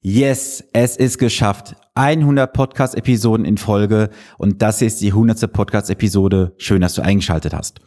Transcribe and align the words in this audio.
Yes, 0.00 0.62
es 0.72 0.96
ist 0.96 1.18
geschafft. 1.18 1.74
100 1.96 2.52
Podcast-Episoden 2.52 3.44
in 3.44 3.58
Folge 3.58 4.10
und 4.36 4.62
das 4.62 4.80
ist 4.80 5.00
die 5.00 5.08
100. 5.08 5.52
Podcast-Episode. 5.52 6.54
Schön, 6.56 6.82
dass 6.82 6.94
du 6.94 7.02
eingeschaltet 7.02 7.52
hast. 7.52 7.80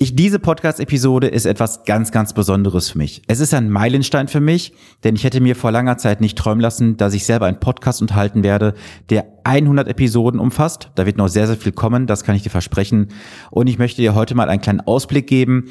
Ich, 0.00 0.16
diese 0.16 0.40
Podcast-Episode 0.40 1.28
ist 1.28 1.46
etwas 1.46 1.84
ganz, 1.84 2.10
ganz 2.10 2.32
Besonderes 2.32 2.90
für 2.90 2.98
mich. 2.98 3.22
Es 3.28 3.38
ist 3.38 3.54
ein 3.54 3.70
Meilenstein 3.70 4.26
für 4.26 4.40
mich, 4.40 4.72
denn 5.04 5.14
ich 5.14 5.22
hätte 5.22 5.40
mir 5.40 5.54
vor 5.54 5.70
langer 5.70 5.96
Zeit 5.96 6.20
nicht 6.20 6.36
träumen 6.36 6.60
lassen, 6.60 6.96
dass 6.96 7.14
ich 7.14 7.24
selber 7.24 7.46
einen 7.46 7.60
Podcast 7.60 8.02
unterhalten 8.02 8.42
werde, 8.42 8.74
der 9.10 9.26
100 9.44 9.86
Episoden 9.86 10.40
umfasst. 10.40 10.90
Da 10.96 11.06
wird 11.06 11.18
noch 11.18 11.28
sehr, 11.28 11.46
sehr 11.46 11.56
viel 11.56 11.72
kommen, 11.72 12.08
das 12.08 12.24
kann 12.24 12.34
ich 12.34 12.42
dir 12.42 12.50
versprechen. 12.50 13.08
Und 13.52 13.68
ich 13.68 13.78
möchte 13.78 14.02
dir 14.02 14.16
heute 14.16 14.34
mal 14.34 14.48
einen 14.48 14.60
kleinen 14.60 14.80
Ausblick 14.80 15.28
geben 15.28 15.70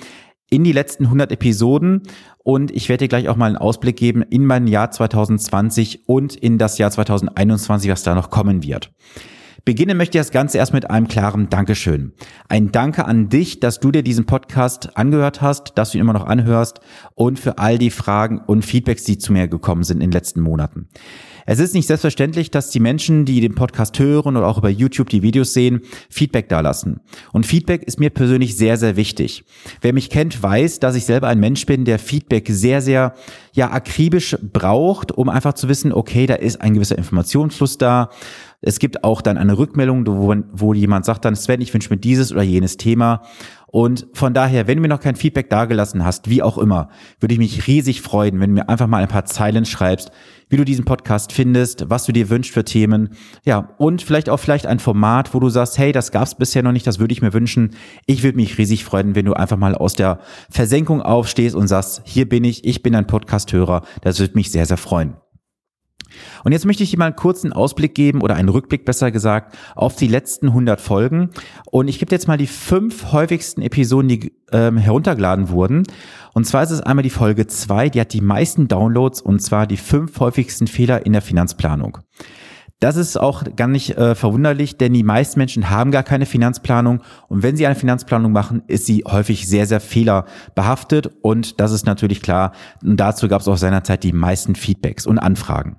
in 0.50 0.64
die 0.64 0.72
letzten 0.72 1.06
100 1.06 1.32
Episoden 1.32 2.04
und 2.44 2.72
ich 2.72 2.90
werde 2.90 3.06
dir 3.06 3.10
gleich 3.10 3.28
auch 3.30 3.36
mal 3.36 3.48
einen 3.48 3.58
Ausblick 3.58 3.98
geben 3.98 4.22
in 4.22 4.46
mein 4.46 4.68
Jahr 4.68 4.92
2020 4.92 6.08
und 6.08 6.36
in 6.36 6.58
das 6.58 6.78
Jahr 6.78 6.92
2021, 6.92 7.92
was 7.92 8.04
da 8.04 8.16
noch 8.16 8.30
kommen 8.30 8.64
wird. 8.64 8.92
Beginnen 9.68 9.98
möchte 9.98 10.18
ich 10.18 10.22
das 10.22 10.32
Ganze 10.32 10.60
erst 10.60 10.72
mit 10.72 10.90
einem 10.90 11.10
klaren 11.10 11.50
Dankeschön. 11.50 12.14
Ein 12.48 12.72
Danke 12.72 13.04
an 13.04 13.28
dich, 13.28 13.60
dass 13.60 13.82
du 13.82 13.92
dir 13.92 14.02
diesen 14.02 14.26
Podcast 14.26 14.96
angehört 14.96 15.42
hast, 15.42 15.74
dass 15.76 15.92
du 15.92 15.98
ihn 15.98 16.04
immer 16.04 16.14
noch 16.14 16.26
anhörst 16.26 16.80
und 17.16 17.38
für 17.38 17.58
all 17.58 17.78
die 17.78 17.90
Fragen 17.90 18.40
und 18.40 18.64
Feedbacks, 18.64 19.04
die 19.04 19.18
zu 19.18 19.34
mir 19.34 19.50
gekommen 19.50 19.84
sind 19.84 19.98
in 19.98 20.10
den 20.10 20.14
letzten 20.14 20.40
Monaten. 20.40 20.88
Es 21.50 21.60
ist 21.60 21.74
nicht 21.74 21.88
selbstverständlich, 21.88 22.52
dass 22.52 22.72
die 22.72 22.82
Menschen, 22.82 23.24
die 23.24 23.40
den 23.40 23.56
Podcast 23.56 23.98
hören 24.00 24.36
oder 24.36 24.48
auch 24.48 24.58
über 24.58 24.70
YouTube 24.70 25.08
die 25.08 25.22
Videos 25.22 25.54
sehen, 25.54 25.82
Feedback 26.10 26.50
dalassen. 26.50 27.00
Und 27.32 27.46
Feedback 27.46 27.84
ist 27.84 28.02
mir 28.02 28.10
persönlich 28.10 28.58
sehr, 28.58 28.78
sehr 28.78 28.98
wichtig. 28.98 29.46
Wer 29.80 29.94
mich 29.94 30.10
kennt, 30.10 30.44
weiß, 30.44 30.80
dass 30.80 30.96
ich 30.96 31.06
selber 31.06 31.30
ein 31.30 31.40
Mensch 31.40 31.66
bin, 31.66 31.86
der 31.86 32.00
Feedback 32.00 32.48
sehr, 32.50 32.82
sehr, 32.82 33.16
ja, 33.54 33.72
akribisch 33.72 34.38
braucht, 34.42 35.14
um 35.14 35.30
einfach 35.30 35.54
zu 35.54 35.70
wissen, 35.70 35.94
okay, 35.94 36.26
da 36.26 36.36
ist 36.36 36.60
ein 36.60 36.74
gewisser 36.74 36.98
Informationsfluss 36.98 37.78
da. 37.78 38.10
Es 38.62 38.80
gibt 38.80 39.04
auch 39.04 39.22
dann 39.22 39.38
eine 39.38 39.58
Rückmeldung, 39.58 40.06
wo, 40.08 40.34
wo 40.52 40.74
jemand 40.74 41.06
sagt 41.06 41.26
dann, 41.26 41.36
Sven, 41.36 41.62
ich 41.62 41.74
wünsche 41.74 41.92
mir 41.92 41.98
dieses 41.98 42.32
oder 42.32 42.42
jenes 42.42 42.78
Thema. 42.78 43.22
Und 43.68 44.08
von 44.14 44.34
daher, 44.34 44.66
wenn 44.66 44.78
du 44.78 44.82
mir 44.82 44.88
noch 44.88 45.02
kein 45.02 45.16
Feedback 45.16 45.50
dagelassen 45.50 46.04
hast, 46.04 46.30
wie 46.30 46.42
auch 46.42 46.58
immer, 46.58 46.90
würde 47.20 47.34
ich 47.34 47.40
mich 47.40 47.68
riesig 47.68 48.02
freuen, 48.02 48.40
wenn 48.40 48.52
du 48.52 48.62
mir 48.62 48.70
einfach 48.70 48.88
mal 48.88 49.04
ein 49.04 49.10
paar 49.10 49.26
Zeilen 49.26 49.66
schreibst, 49.66 50.10
wie 50.50 50.58
du 50.58 50.64
diesen 50.64 50.86
Podcast 50.86 51.34
findest, 51.34 51.90
was 51.90 52.06
du 52.06 52.14
dir 52.14 52.30
wünschst 52.30 52.54
für 52.54 52.64
Themen. 52.64 53.10
Ja, 53.44 53.76
und 53.78 54.02
vielleicht 54.02 54.30
auch 54.30 54.38
vielleicht 54.38 54.66
ein 54.66 54.80
Format, 54.80 55.34
wo 55.34 55.40
du 55.40 55.50
sagst, 55.50 55.78
hey, 55.78 55.92
das 55.92 56.12
gab 56.12 56.24
es 56.24 56.36
bisher 56.36 56.64
noch 56.64 56.72
nicht, 56.72 56.88
das 56.88 56.98
würde 56.98 57.12
ich 57.12 57.22
mir 57.22 57.34
wünschen. 57.34 57.76
Ich 58.06 58.24
würde 58.24 58.38
mich 58.38 58.58
riesig 58.58 58.86
freuen, 58.86 59.16
wenn 59.16 59.26
du 59.26 59.34
einfach 59.34 59.58
mal 59.58 59.76
aus 59.76 59.94
der 59.94 60.20
Versenkung 60.50 61.02
aufstehst 61.02 61.56
und 61.56 61.68
sagst, 61.68 62.02
hier 62.06 62.28
bin 62.28 62.46
ich, 62.46 62.64
ich 62.66 62.82
bin 62.82 62.96
ein 62.96 63.06
Podcast-Hörer. 63.06 63.84
Das 64.02 64.20
würde 64.20 64.36
mich 64.36 64.50
sehr, 64.50 64.66
sehr 64.66 64.78
freuen. 64.78 65.18
Und 66.44 66.52
jetzt 66.52 66.66
möchte 66.66 66.84
ich 66.84 66.92
dir 66.92 66.98
mal 66.98 67.06
einen 67.06 67.16
kurzen 67.16 67.54
Ausblick 67.54 67.96
geben 67.96 68.22
oder 68.22 68.36
einen 68.36 68.50
Rückblick 68.50 68.86
besser 68.86 69.12
gesagt 69.12 69.58
auf 69.76 69.96
die 69.96 70.08
letzten 70.08 70.48
100 70.48 70.80
Folgen. 70.82 71.30
Und 71.72 71.88
ich 71.88 72.00
gebe 72.00 72.10
dir 72.10 72.16
jetzt 72.16 72.28
mal 72.28 72.38
die 72.38 72.48
fünf 72.48 73.12
häufigsten 73.12 73.62
Episoden, 73.62 74.10
die 74.10 74.34
ähm, 74.52 74.78
heruntergeladen 74.78 75.50
wurden. 75.50 75.84
Und 76.34 76.46
zwar 76.46 76.64
ist 76.64 76.72
es 76.72 76.82
einmal 76.82 77.04
die 77.04 77.10
Folge 77.10 77.48
2, 77.48 77.90
die 77.90 78.02
hat 78.02 78.14
die 78.14 78.22
meisten 78.22 78.68
Downloads 78.68 79.22
und 79.22 79.42
zwar 79.42 79.68
die 79.68 79.78
fünf 79.78 80.20
häufigsten 80.20 80.68
Fehler 80.68 81.06
in 81.06 81.14
der 81.14 81.22
Finanzplanung. 81.22 82.00
Das 82.80 82.96
ist 82.96 83.20
auch 83.20 83.44
gar 83.56 83.68
nicht 83.68 83.98
äh, 83.98 84.14
verwunderlich, 84.14 84.78
denn 84.78 84.94
die 84.94 85.02
meisten 85.02 85.40
Menschen 85.40 85.72
haben 85.72 85.90
gar 85.90 86.04
keine 86.04 86.28
Finanzplanung 86.28 87.02
und 87.28 87.42
wenn 87.42 87.58
sie 87.58 87.66
eine 87.66 87.74
Finanzplanung 87.74 88.32
machen, 88.32 88.62
ist 88.68 88.86
sie 88.86 89.04
häufig 89.08 89.48
sehr, 89.48 89.66
sehr 89.66 89.80
fehlerbehaftet 89.80 91.10
und 91.24 91.60
das 91.60 91.72
ist 91.72 91.88
natürlich 91.88 92.22
klar. 92.22 92.52
Und 92.84 92.98
dazu 92.98 93.28
gab 93.28 93.42
es 93.42 93.48
auch 93.48 93.58
seinerzeit 93.58 94.04
die 94.04 94.14
meisten 94.14 94.54
Feedbacks 94.54 95.08
und 95.08 95.18
Anfragen. 95.18 95.78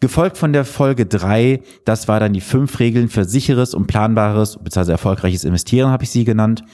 Gefolgt 0.00 0.36
von 0.36 0.52
der 0.52 0.64
Folge 0.64 1.06
drei, 1.06 1.62
das 1.84 2.08
war 2.08 2.18
dann 2.18 2.32
die 2.32 2.40
fünf 2.40 2.80
Regeln 2.80 3.08
für 3.08 3.24
sicheres 3.24 3.72
und 3.72 3.86
planbares 3.86 4.58
bzw. 4.62 4.90
erfolgreiches 4.90 5.44
Investieren, 5.44 5.90
habe 5.90 6.02
ich 6.02 6.10
sie 6.10 6.24
genannt. 6.24 6.64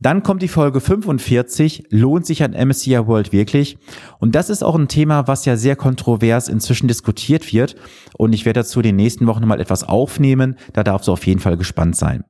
Dann 0.00 0.22
kommt 0.22 0.42
die 0.42 0.48
Folge 0.48 0.80
45, 0.80 1.84
lohnt 1.90 2.24
sich 2.24 2.42
ein 2.44 2.52
MSCI 2.52 3.06
World 3.06 3.32
wirklich? 3.32 3.78
Und 4.20 4.36
das 4.36 4.48
ist 4.48 4.62
auch 4.62 4.76
ein 4.76 4.86
Thema, 4.86 5.26
was 5.26 5.44
ja 5.44 5.56
sehr 5.56 5.74
kontrovers 5.74 6.48
inzwischen 6.48 6.86
diskutiert 6.86 7.52
wird. 7.52 7.74
Und 8.16 8.32
ich 8.32 8.44
werde 8.44 8.60
dazu 8.60 8.78
in 8.78 8.84
den 8.84 8.96
nächsten 8.96 9.26
Wochen 9.26 9.46
mal 9.46 9.60
etwas 9.60 9.82
aufnehmen. 9.82 10.56
Da 10.72 10.84
darfst 10.84 11.08
du 11.08 11.12
auf 11.12 11.26
jeden 11.26 11.40
Fall 11.40 11.56
gespannt 11.56 11.96
sein. 11.96 12.24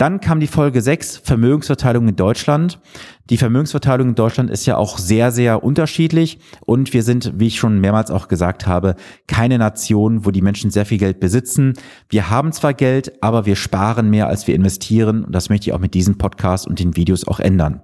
Dann 0.00 0.18
kam 0.22 0.40
die 0.40 0.46
Folge 0.46 0.80
6, 0.80 1.18
Vermögensverteilung 1.18 2.08
in 2.08 2.16
Deutschland. 2.16 2.80
Die 3.28 3.36
Vermögensverteilung 3.36 4.08
in 4.08 4.14
Deutschland 4.14 4.48
ist 4.48 4.64
ja 4.64 4.78
auch 4.78 4.96
sehr, 4.96 5.30
sehr 5.30 5.62
unterschiedlich 5.62 6.38
und 6.64 6.94
wir 6.94 7.02
sind, 7.02 7.38
wie 7.38 7.48
ich 7.48 7.58
schon 7.58 7.82
mehrmals 7.82 8.10
auch 8.10 8.26
gesagt 8.26 8.66
habe, 8.66 8.96
keine 9.26 9.58
Nation, 9.58 10.24
wo 10.24 10.30
die 10.30 10.40
Menschen 10.40 10.70
sehr 10.70 10.86
viel 10.86 10.96
Geld 10.96 11.20
besitzen. 11.20 11.74
Wir 12.08 12.30
haben 12.30 12.50
zwar 12.52 12.72
Geld, 12.72 13.22
aber 13.22 13.44
wir 13.44 13.56
sparen 13.56 14.08
mehr, 14.08 14.26
als 14.26 14.46
wir 14.46 14.54
investieren 14.54 15.22
und 15.22 15.34
das 15.34 15.50
möchte 15.50 15.68
ich 15.68 15.74
auch 15.74 15.80
mit 15.80 15.92
diesem 15.92 16.16
Podcast 16.16 16.66
und 16.66 16.78
den 16.78 16.96
Videos 16.96 17.28
auch 17.28 17.38
ändern. 17.38 17.82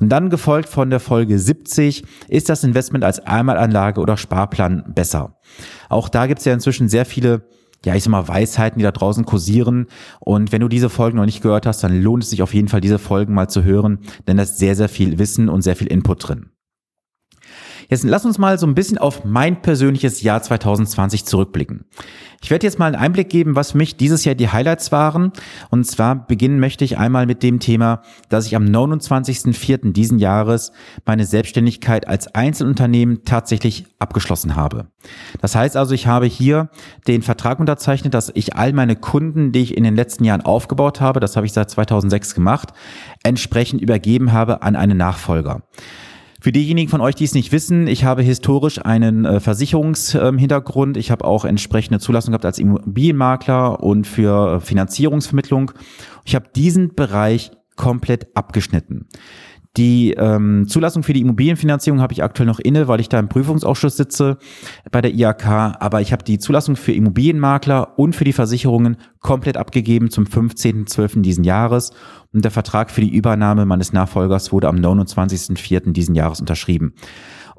Und 0.00 0.08
dann 0.08 0.30
gefolgt 0.30 0.68
von 0.68 0.90
der 0.90 0.98
Folge 0.98 1.38
70, 1.38 2.04
ist 2.26 2.48
das 2.48 2.64
Investment 2.64 3.04
als 3.04 3.20
Einmalanlage 3.20 4.00
oder 4.00 4.16
Sparplan 4.16 4.92
besser? 4.92 5.38
Auch 5.88 6.08
da 6.08 6.26
gibt 6.26 6.40
es 6.40 6.46
ja 6.46 6.52
inzwischen 6.52 6.88
sehr 6.88 7.06
viele 7.06 7.46
ja, 7.84 7.94
ich 7.94 8.04
sag 8.04 8.10
mal, 8.10 8.28
Weisheiten, 8.28 8.78
die 8.78 8.84
da 8.84 8.92
draußen 8.92 9.24
kursieren. 9.24 9.86
Und 10.20 10.52
wenn 10.52 10.60
du 10.60 10.68
diese 10.68 10.90
Folgen 10.90 11.18
noch 11.18 11.26
nicht 11.26 11.42
gehört 11.42 11.66
hast, 11.66 11.82
dann 11.84 12.00
lohnt 12.00 12.24
es 12.24 12.30
sich 12.30 12.42
auf 12.42 12.54
jeden 12.54 12.68
Fall, 12.68 12.80
diese 12.80 12.98
Folgen 12.98 13.34
mal 13.34 13.48
zu 13.48 13.64
hören, 13.64 13.98
denn 14.26 14.36
da 14.36 14.42
ist 14.42 14.58
sehr, 14.58 14.76
sehr 14.76 14.88
viel 14.88 15.18
Wissen 15.18 15.48
und 15.48 15.62
sehr 15.62 15.76
viel 15.76 15.88
Input 15.88 16.28
drin. 16.28 16.53
Jetzt 17.88 18.04
lass 18.04 18.24
uns 18.24 18.38
mal 18.38 18.58
so 18.58 18.66
ein 18.66 18.74
bisschen 18.74 18.98
auf 18.98 19.24
mein 19.24 19.62
persönliches 19.62 20.22
Jahr 20.22 20.42
2020 20.42 21.24
zurückblicken. 21.24 21.84
Ich 22.42 22.50
werde 22.50 22.66
jetzt 22.66 22.78
mal 22.78 22.86
einen 22.86 22.96
Einblick 22.96 23.30
geben, 23.30 23.56
was 23.56 23.72
für 23.72 23.78
mich 23.78 23.96
dieses 23.96 24.26
Jahr 24.26 24.34
die 24.34 24.50
Highlights 24.50 24.92
waren. 24.92 25.32
Und 25.70 25.84
zwar 25.86 26.26
beginnen 26.26 26.60
möchte 26.60 26.84
ich 26.84 26.98
einmal 26.98 27.24
mit 27.24 27.42
dem 27.42 27.58
Thema, 27.58 28.02
dass 28.28 28.46
ich 28.46 28.54
am 28.54 28.64
29.04. 28.64 29.92
diesen 29.92 30.18
Jahres 30.18 30.72
meine 31.06 31.24
Selbstständigkeit 31.24 32.06
als 32.06 32.34
Einzelunternehmen 32.34 33.24
tatsächlich 33.24 33.86
abgeschlossen 33.98 34.56
habe. 34.56 34.88
Das 35.40 35.56
heißt 35.56 35.74
also, 35.76 35.94
ich 35.94 36.06
habe 36.06 36.26
hier 36.26 36.68
den 37.06 37.22
Vertrag 37.22 37.60
unterzeichnet, 37.60 38.12
dass 38.12 38.30
ich 38.34 38.56
all 38.56 38.74
meine 38.74 38.96
Kunden, 38.96 39.52
die 39.52 39.62
ich 39.62 39.74
in 39.74 39.84
den 39.84 39.96
letzten 39.96 40.24
Jahren 40.24 40.42
aufgebaut 40.42 41.00
habe, 41.00 41.20
das 41.20 41.36
habe 41.36 41.46
ich 41.46 41.54
seit 41.54 41.70
2006 41.70 42.34
gemacht, 42.34 42.74
entsprechend 43.22 43.80
übergeben 43.80 44.32
habe 44.32 44.60
an 44.62 44.76
einen 44.76 44.98
Nachfolger. 44.98 45.62
Für 46.44 46.52
diejenigen 46.52 46.90
von 46.90 47.00
euch, 47.00 47.14
die 47.14 47.24
es 47.24 47.32
nicht 47.32 47.52
wissen, 47.52 47.86
ich 47.86 48.04
habe 48.04 48.20
historisch 48.20 48.78
einen 48.84 49.24
äh, 49.24 49.40
Versicherungshintergrund. 49.40 50.98
Ähm, 50.98 51.00
ich 51.00 51.10
habe 51.10 51.24
auch 51.24 51.46
entsprechende 51.46 52.00
Zulassung 52.00 52.32
gehabt 52.32 52.44
als 52.44 52.58
Immobilienmakler 52.58 53.82
und 53.82 54.06
für 54.06 54.56
äh, 54.56 54.60
Finanzierungsvermittlung. 54.60 55.72
Ich 56.26 56.34
habe 56.34 56.50
diesen 56.54 56.94
Bereich 56.94 57.50
komplett 57.76 58.36
abgeschnitten. 58.36 59.08
Die 59.76 60.12
ähm, 60.12 60.66
Zulassung 60.68 61.02
für 61.02 61.12
die 61.12 61.20
Immobilienfinanzierung 61.20 62.00
habe 62.00 62.12
ich 62.12 62.22
aktuell 62.22 62.46
noch 62.46 62.60
inne, 62.60 62.86
weil 62.86 63.00
ich 63.00 63.08
da 63.08 63.18
im 63.18 63.28
Prüfungsausschuss 63.28 63.96
sitze 63.96 64.38
bei 64.92 65.00
der 65.00 65.12
IAK. 65.12 65.46
Aber 65.80 66.00
ich 66.00 66.12
habe 66.12 66.22
die 66.22 66.38
Zulassung 66.38 66.76
für 66.76 66.92
Immobilienmakler 66.92 67.98
und 67.98 68.14
für 68.14 68.22
die 68.24 68.32
Versicherungen 68.32 68.96
komplett 69.18 69.56
abgegeben 69.56 70.10
zum 70.10 70.26
15.12. 70.26 71.22
diesen 71.22 71.42
Jahres. 71.42 71.90
Und 72.32 72.44
der 72.44 72.52
Vertrag 72.52 72.92
für 72.92 73.00
die 73.00 73.12
Übernahme 73.12 73.66
meines 73.66 73.92
Nachfolgers 73.92 74.52
wurde 74.52 74.68
am 74.68 74.76
29.04. 74.76 75.92
diesen 75.92 76.14
Jahres 76.14 76.38
unterschrieben. 76.38 76.94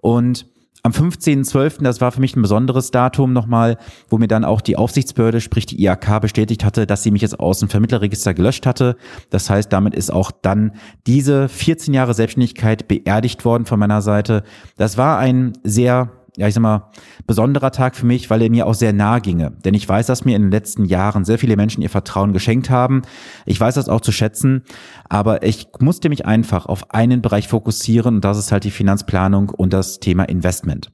Und 0.01 0.45
am 0.85 0.91
15.12., 0.91 1.81
das 1.81 2.00
war 2.00 2.12
für 2.12 2.22
mich 2.22 2.35
ein 2.35 2.44
besonderes 2.44 2.91
Datum 2.91 3.34
nochmal, 3.34 3.78
wo 4.07 4.19
mir 4.19 4.28
dann 4.28 4.46
auch 4.46 4.62
die 4.62 4.78
Aufsichtsbehörde, 4.78 5.41
sprich 5.41 5.66
die 5.66 5.81
IAK, 5.81 6.22
bestätigt 6.22 6.63
hatte, 6.63 6.85
dass 6.85 7.01
sie 7.01 7.09
mich 7.09 7.23
jetzt 7.23 7.40
aus 7.40 7.57
dem 7.57 7.69
Vermittlerregister 7.69 8.35
gelöscht 8.35 8.68
hatte. 8.68 8.95
Das 9.31 9.50
heißt, 9.50 9.74
damit 9.74 9.95
ist 9.95 10.13
auch 10.13 10.29
dann 10.29 10.74
diese 11.07 11.50
14 11.50 11.91
Jahre 11.91 12.13
Selbstständigkeit 12.13 12.88
beerdigt 12.88 13.45
worden 13.45 13.66
von 13.66 13.79
meiner 13.79 14.03
Seite. 14.03 14.44
Das 14.78 14.95
war 14.95 15.18
ein 15.18 15.53
sehr 15.63 16.12
ja, 16.38 16.47
ich 16.47 16.53
sag 16.53 16.62
mal, 16.62 16.91
besonderer 17.28 17.72
Tag 17.72 17.95
für 17.95 18.06
mich, 18.06 18.30
weil 18.30 18.42
er 18.42 18.50
mir 18.50 18.68
auch 18.68 18.74
sehr 18.74 18.94
nahe 18.94 19.21
ginge. 19.21 19.51
Denn 19.63 19.74
ich 19.74 19.88
weiß, 19.88 20.07
dass 20.07 20.25
mir 20.25 20.36
in 20.36 20.44
den 20.44 20.51
letzten 20.51 20.86
Jahren 20.86 21.25
sehr 21.25 21.39
viele 21.39 21.56
Menschen 21.56 21.81
ihr 21.81 21.89
Vertrauen 21.89 22.33
geschenkt 22.33 22.69
haben. 22.69 23.04
Ich 23.45 23.59
weiß 23.59 23.75
das 23.75 23.89
auch 23.89 24.01
zu 24.01 24.12
schätzen, 24.12 24.63
aber 25.09 25.44
ich 25.44 25.68
musste 25.80 26.09
mich 26.09 26.25
einfach 26.25 26.65
auf 26.65 26.92
einen 26.92 27.21
Bereich 27.21 27.48
fokussieren 27.48 28.15
und 28.15 28.25
das 28.25 28.38
ist 28.38 28.51
halt 28.51 28.63
die 28.63 28.71
Finanzplanung 28.71 29.50
und 29.50 29.74
das 29.74 30.00
Thema 30.00 30.24
Investment. 30.24 30.92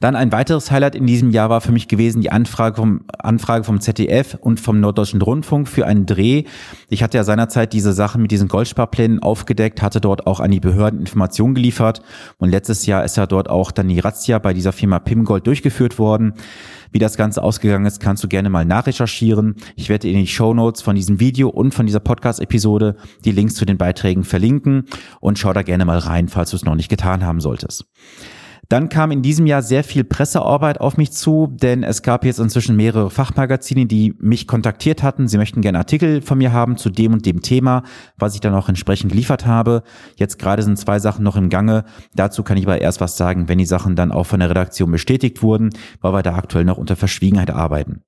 Dann 0.00 0.16
ein 0.16 0.32
weiteres 0.32 0.70
Highlight 0.70 0.96
in 0.96 1.06
diesem 1.06 1.30
Jahr 1.30 1.48
war 1.48 1.60
für 1.60 1.70
mich 1.70 1.86
gewesen 1.86 2.22
die 2.22 2.32
Anfrage 2.32 2.76
vom, 2.76 3.02
Anfrage 3.18 3.62
vom 3.62 3.80
ZDF 3.80 4.36
und 4.40 4.58
vom 4.58 4.80
Norddeutschen 4.80 5.22
Rundfunk 5.22 5.68
für 5.68 5.86
einen 5.86 6.06
Dreh. 6.06 6.44
Ich 6.88 7.04
hatte 7.04 7.18
ja 7.18 7.24
seinerzeit 7.24 7.72
diese 7.72 7.92
Sachen 7.92 8.20
mit 8.22 8.32
diesen 8.32 8.48
Goldsparplänen 8.48 9.20
aufgedeckt, 9.20 9.80
hatte 9.80 10.00
dort 10.00 10.26
auch 10.26 10.40
an 10.40 10.50
die 10.50 10.58
Behörden 10.58 10.98
Informationen 10.98 11.54
geliefert 11.54 12.02
und 12.38 12.50
letztes 12.50 12.84
Jahr 12.86 13.04
ist 13.04 13.16
ja 13.16 13.26
dort 13.26 13.48
auch 13.48 13.70
dann 13.70 13.88
die 13.88 14.00
Razzia 14.00 14.40
bei 14.40 14.52
dieser 14.52 14.72
Firma 14.72 14.98
Pimgold 14.98 15.46
durchgeführt 15.46 16.00
worden. 16.00 16.34
Wie 16.90 16.98
das 16.98 17.16
Ganze 17.16 17.42
ausgegangen 17.42 17.86
ist, 17.86 18.00
kannst 18.00 18.22
du 18.24 18.28
gerne 18.28 18.50
mal 18.50 18.64
nachrecherchieren. 18.64 19.54
Ich 19.76 19.88
werde 19.88 20.10
in 20.10 20.18
die 20.18 20.26
Show 20.26 20.52
Notes 20.52 20.82
von 20.82 20.94
diesem 20.94 21.20
Video 21.20 21.48
und 21.48 21.72
von 21.72 21.86
dieser 21.86 22.00
Podcast-Episode 22.00 22.96
die 23.24 23.32
Links 23.32 23.54
zu 23.54 23.64
den 23.64 23.78
Beiträgen 23.78 24.24
verlinken 24.24 24.84
und 25.20 25.38
schau 25.38 25.52
da 25.52 25.62
gerne 25.62 25.84
mal 25.84 25.98
rein, 25.98 26.28
falls 26.28 26.50
du 26.50 26.56
es 26.56 26.64
noch 26.64 26.74
nicht 26.74 26.90
getan 26.90 27.24
haben 27.24 27.40
solltest. 27.40 27.86
Dann 28.72 28.88
kam 28.88 29.10
in 29.10 29.20
diesem 29.20 29.46
Jahr 29.46 29.60
sehr 29.60 29.84
viel 29.84 30.02
Pressearbeit 30.02 30.80
auf 30.80 30.96
mich 30.96 31.12
zu, 31.12 31.46
denn 31.46 31.82
es 31.82 32.00
gab 32.00 32.24
jetzt 32.24 32.40
inzwischen 32.40 32.74
mehrere 32.74 33.10
Fachmagazine, 33.10 33.84
die 33.84 34.14
mich 34.18 34.46
kontaktiert 34.46 35.02
hatten. 35.02 35.28
Sie 35.28 35.36
möchten 35.36 35.60
gerne 35.60 35.76
Artikel 35.76 36.22
von 36.22 36.38
mir 36.38 36.54
haben 36.54 36.78
zu 36.78 36.88
dem 36.88 37.12
und 37.12 37.26
dem 37.26 37.42
Thema, 37.42 37.82
was 38.16 38.32
ich 38.32 38.40
dann 38.40 38.54
auch 38.54 38.70
entsprechend 38.70 39.12
geliefert 39.12 39.44
habe. 39.44 39.82
Jetzt 40.16 40.38
gerade 40.38 40.62
sind 40.62 40.78
zwei 40.78 41.00
Sachen 41.00 41.22
noch 41.22 41.36
im 41.36 41.50
Gange. 41.50 41.84
Dazu 42.14 42.44
kann 42.44 42.56
ich 42.56 42.64
aber 42.64 42.80
erst 42.80 43.02
was 43.02 43.18
sagen, 43.18 43.46
wenn 43.46 43.58
die 43.58 43.66
Sachen 43.66 43.94
dann 43.94 44.10
auch 44.10 44.24
von 44.24 44.40
der 44.40 44.48
Redaktion 44.48 44.90
bestätigt 44.90 45.42
wurden, 45.42 45.68
weil 46.00 46.14
wir 46.14 46.22
da 46.22 46.34
aktuell 46.36 46.64
noch 46.64 46.78
unter 46.78 46.96
Verschwiegenheit 46.96 47.50
arbeiten. 47.50 48.00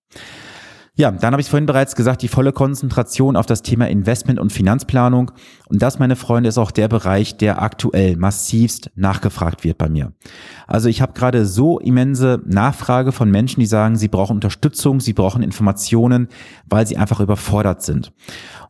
Ja, 0.96 1.10
dann 1.10 1.32
habe 1.32 1.40
ich 1.40 1.50
vorhin 1.50 1.66
bereits 1.66 1.96
gesagt, 1.96 2.22
die 2.22 2.28
volle 2.28 2.52
Konzentration 2.52 3.34
auf 3.34 3.46
das 3.46 3.62
Thema 3.62 3.88
Investment 3.88 4.38
und 4.38 4.52
Finanzplanung. 4.52 5.32
Und 5.68 5.82
das, 5.82 5.98
meine 5.98 6.14
Freunde, 6.14 6.48
ist 6.48 6.56
auch 6.56 6.70
der 6.70 6.86
Bereich, 6.86 7.36
der 7.36 7.60
aktuell 7.60 8.16
massivst 8.16 8.92
nachgefragt 8.94 9.64
wird 9.64 9.76
bei 9.76 9.88
mir. 9.88 10.12
Also 10.68 10.88
ich 10.88 11.02
habe 11.02 11.12
gerade 11.12 11.46
so 11.46 11.80
immense 11.80 12.40
Nachfrage 12.46 13.10
von 13.10 13.28
Menschen, 13.28 13.58
die 13.58 13.66
sagen, 13.66 13.96
sie 13.96 14.06
brauchen 14.06 14.36
Unterstützung, 14.36 15.00
sie 15.00 15.14
brauchen 15.14 15.42
Informationen, 15.42 16.28
weil 16.66 16.86
sie 16.86 16.96
einfach 16.96 17.18
überfordert 17.18 17.82
sind. 17.82 18.12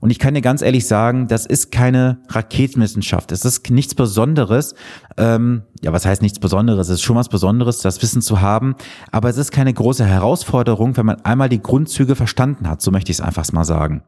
Und 0.01 0.11
ich 0.11 0.19
kann 0.19 0.35
dir 0.35 0.41
ganz 0.41 0.63
ehrlich 0.63 0.87
sagen, 0.87 1.29
das 1.29 1.45
ist 1.45 1.73
keine 1.73 2.19
Raketenwissenschaft. 2.29 3.33
Es 3.33 3.45
ist 3.45 3.71
nichts 3.71 3.95
Besonderes. 3.95 4.75
Ähm, 5.17 5.63
ja, 5.83 5.93
was 5.93 6.07
heißt 6.07 6.23
nichts 6.23 6.39
Besonderes? 6.39 6.89
Es 6.89 6.95
ist 6.97 7.03
schon 7.03 7.17
was 7.17 7.29
Besonderes, 7.29 7.79
das 7.79 8.03
Wissen 8.03 8.23
zu 8.23 8.41
haben. 8.41 8.77
Aber 9.13 9.29
es 9.29 9.37
ist 9.37 9.51
keine 9.51 9.73
große 9.73 10.05
Herausforderung, 10.05 10.97
wenn 10.97 11.07
man 11.07 11.21
einmal 11.23 11.49
die 11.49 11.63
Grundzüge 11.63 12.14
verstanden 12.17 12.69
hat. 12.69 12.83
So 12.83 12.91
möchte 12.91 13.11
ich 13.11 13.19
es 13.19 13.25
einfach 13.25 13.51
mal 13.53 13.65
sagen. 13.65 14.03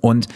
Und 0.00 0.28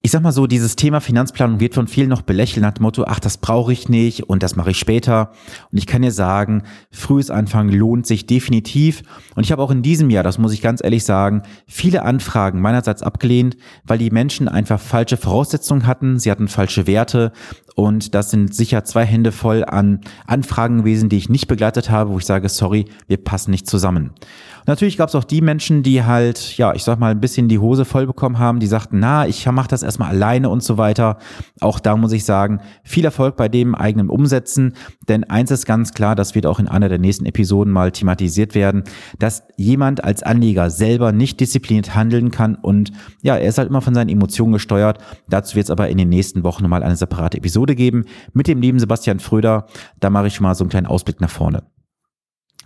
ich 0.00 0.12
sag 0.12 0.22
mal 0.22 0.30
so, 0.30 0.46
dieses 0.46 0.76
Thema 0.76 1.00
Finanzplanung 1.00 1.58
wird 1.58 1.74
von 1.74 1.88
vielen 1.88 2.08
noch 2.08 2.22
belächelt 2.22 2.62
nach 2.62 2.72
dem 2.72 2.84
Motto, 2.84 3.04
ach, 3.08 3.18
das 3.18 3.36
brauche 3.36 3.72
ich 3.72 3.88
nicht 3.88 4.22
und 4.22 4.44
das 4.44 4.54
mache 4.54 4.70
ich 4.70 4.78
später. 4.78 5.32
Und 5.72 5.78
ich 5.78 5.88
kann 5.88 6.02
dir 6.02 6.12
sagen, 6.12 6.62
frühes 6.92 7.30
Anfangen 7.30 7.72
lohnt 7.72 8.06
sich 8.06 8.24
definitiv. 8.24 9.02
Und 9.34 9.44
ich 9.44 9.50
habe 9.50 9.60
auch 9.60 9.72
in 9.72 9.82
diesem 9.82 10.08
Jahr, 10.08 10.22
das 10.22 10.38
muss 10.38 10.52
ich 10.52 10.62
ganz 10.62 10.84
ehrlich 10.84 11.04
sagen, 11.04 11.42
viele 11.66 12.04
Anfragen 12.04 12.60
meinerseits 12.60 13.02
abgelehnt, 13.02 13.56
weil 13.84 13.98
die 13.98 14.10
Menschen 14.10 14.46
einfach 14.46 14.80
falsche 14.80 15.16
Voraussetzungen 15.16 15.88
hatten, 15.88 16.20
sie 16.20 16.30
hatten 16.30 16.46
falsche 16.46 16.86
Werte 16.86 17.32
und 17.78 18.12
das 18.16 18.32
sind 18.32 18.52
sicher 18.52 18.82
zwei 18.82 19.04
Hände 19.04 19.30
voll 19.30 19.64
an 19.64 20.00
Anfragen 20.26 20.78
gewesen, 20.78 21.08
die 21.08 21.16
ich 21.16 21.28
nicht 21.28 21.46
begleitet 21.46 21.90
habe, 21.90 22.10
wo 22.10 22.18
ich 22.18 22.26
sage, 22.26 22.48
sorry, 22.48 22.86
wir 23.06 23.18
passen 23.18 23.52
nicht 23.52 23.68
zusammen. 23.68 24.10
Und 24.58 24.66
natürlich 24.66 24.96
gab 24.96 25.10
es 25.10 25.14
auch 25.14 25.22
die 25.22 25.40
Menschen, 25.40 25.84
die 25.84 26.02
halt, 26.02 26.58
ja, 26.58 26.74
ich 26.74 26.82
sag 26.82 26.98
mal, 26.98 27.12
ein 27.12 27.20
bisschen 27.20 27.46
die 27.46 27.60
Hose 27.60 27.84
voll 27.84 28.08
bekommen 28.08 28.40
haben, 28.40 28.58
die 28.58 28.66
sagten, 28.66 28.98
na, 28.98 29.28
ich 29.28 29.46
mache 29.46 29.68
das 29.68 29.84
erstmal 29.84 30.08
alleine 30.08 30.50
und 30.50 30.64
so 30.64 30.76
weiter. 30.76 31.18
Auch 31.60 31.78
da 31.78 31.96
muss 31.96 32.10
ich 32.10 32.24
sagen, 32.24 32.60
viel 32.82 33.04
Erfolg 33.04 33.36
bei 33.36 33.48
dem 33.48 33.76
eigenen 33.76 34.10
Umsetzen, 34.10 34.74
denn 35.08 35.22
eins 35.22 35.52
ist 35.52 35.64
ganz 35.64 35.94
klar, 35.94 36.16
das 36.16 36.34
wird 36.34 36.46
auch 36.46 36.58
in 36.58 36.66
einer 36.66 36.88
der 36.88 36.98
nächsten 36.98 37.26
Episoden 37.26 37.72
mal 37.72 37.92
thematisiert 37.92 38.56
werden, 38.56 38.82
dass 39.20 39.44
jemand 39.56 40.02
als 40.02 40.24
Anleger 40.24 40.68
selber 40.70 41.12
nicht 41.12 41.38
diszipliniert 41.38 41.94
handeln 41.94 42.32
kann 42.32 42.56
und 42.56 42.90
ja, 43.22 43.36
er 43.36 43.48
ist 43.48 43.58
halt 43.58 43.68
immer 43.68 43.82
von 43.82 43.94
seinen 43.94 44.08
Emotionen 44.10 44.52
gesteuert. 44.52 44.98
Dazu 45.28 45.54
wird 45.54 45.66
es 45.66 45.70
aber 45.70 45.88
in 45.88 45.96
den 45.96 46.08
nächsten 46.08 46.42
Wochen 46.42 46.64
nochmal 46.64 46.82
eine 46.82 46.96
separate 46.96 47.38
Episode 47.38 47.67
Episode 47.68 47.74
geben 47.74 48.04
mit 48.32 48.48
dem 48.48 48.60
lieben 48.60 48.78
Sebastian 48.78 49.20
Fröder. 49.20 49.66
Da 50.00 50.10
mache 50.10 50.26
ich 50.28 50.40
mal 50.40 50.54
so 50.54 50.64
einen 50.64 50.70
kleinen 50.70 50.86
Ausblick 50.86 51.20
nach 51.20 51.30
vorne. 51.30 51.62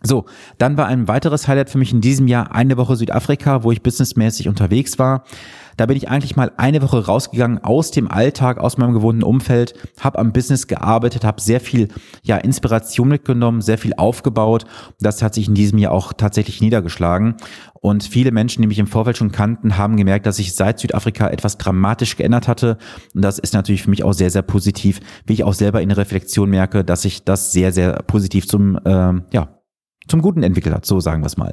So, 0.02 0.24
dann 0.58 0.76
war 0.76 0.86
ein 0.86 1.08
weiteres 1.08 1.48
Highlight 1.48 1.70
für 1.70 1.78
mich 1.78 1.92
in 1.92 2.00
diesem 2.00 2.26
Jahr 2.26 2.54
eine 2.54 2.76
Woche 2.76 2.96
Südafrika, 2.96 3.62
wo 3.62 3.70
ich 3.72 3.82
businessmäßig 3.82 4.48
unterwegs 4.48 4.98
war. 4.98 5.24
Da 5.76 5.86
bin 5.86 5.96
ich 5.96 6.08
eigentlich 6.08 6.36
mal 6.36 6.52
eine 6.56 6.82
Woche 6.82 7.06
rausgegangen 7.06 7.58
aus 7.64 7.90
dem 7.90 8.10
Alltag, 8.10 8.58
aus 8.58 8.78
meinem 8.78 8.92
gewohnten 8.92 9.22
Umfeld, 9.22 9.74
habe 10.00 10.18
am 10.18 10.32
Business 10.32 10.66
gearbeitet, 10.66 11.24
habe 11.24 11.40
sehr 11.40 11.60
viel 11.60 11.88
ja, 12.22 12.36
Inspiration 12.36 13.08
mitgenommen, 13.08 13.62
sehr 13.62 13.78
viel 13.78 13.94
aufgebaut. 13.96 14.64
Das 15.00 15.22
hat 15.22 15.34
sich 15.34 15.48
in 15.48 15.54
diesem 15.54 15.78
Jahr 15.78 15.92
auch 15.92 16.12
tatsächlich 16.12 16.60
niedergeschlagen. 16.60 17.36
Und 17.80 18.04
viele 18.04 18.30
Menschen, 18.30 18.62
die 18.62 18.68
mich 18.68 18.78
im 18.78 18.86
Vorfeld 18.86 19.16
schon 19.16 19.32
kannten, 19.32 19.76
haben 19.76 19.96
gemerkt, 19.96 20.26
dass 20.26 20.36
sich 20.36 20.54
seit 20.54 20.78
Südafrika 20.78 21.28
etwas 21.28 21.58
dramatisch 21.58 22.16
geändert 22.16 22.48
hatte. 22.48 22.78
Und 23.14 23.22
das 23.22 23.38
ist 23.38 23.54
natürlich 23.54 23.82
für 23.82 23.90
mich 23.90 24.04
auch 24.04 24.12
sehr, 24.12 24.30
sehr 24.30 24.42
positiv, 24.42 25.00
wie 25.26 25.32
ich 25.32 25.44
auch 25.44 25.54
selber 25.54 25.82
in 25.82 25.88
der 25.88 25.98
Reflexion 25.98 26.50
merke, 26.50 26.84
dass 26.84 27.02
sich 27.02 27.24
das 27.24 27.50
sehr, 27.52 27.72
sehr 27.72 27.94
positiv 28.06 28.46
zum, 28.46 28.76
äh, 28.84 29.14
ja, 29.32 29.61
zum 30.08 30.22
Guten 30.22 30.42
entwickelt 30.42 30.74
hat, 30.74 30.86
so 30.86 31.00
sagen 31.00 31.22
wir 31.22 31.26
es 31.26 31.36
mal. 31.36 31.52